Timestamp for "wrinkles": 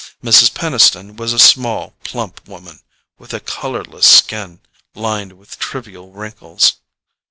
6.11-6.77